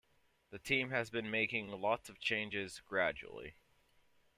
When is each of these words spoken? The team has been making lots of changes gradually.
The 0.49 0.57
team 0.57 0.89
has 0.89 1.11
been 1.11 1.29
making 1.29 1.67
lots 1.67 2.09
of 2.09 2.19
changes 2.19 2.79
gradually. 2.87 3.53